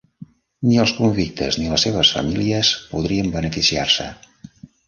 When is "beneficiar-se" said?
3.39-4.09